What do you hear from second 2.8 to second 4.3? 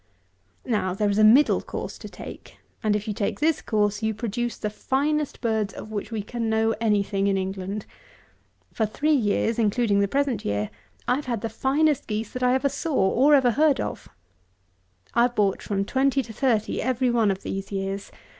and if you take this course, you